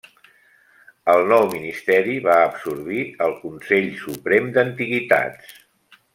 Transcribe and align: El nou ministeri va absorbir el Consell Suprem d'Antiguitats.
El 1.11 1.25
nou 1.31 1.45
ministeri 1.51 2.15
va 2.29 2.39
absorbir 2.47 3.03
el 3.27 3.37
Consell 3.45 3.93
Suprem 4.01 4.51
d'Antiguitats. 4.59 5.55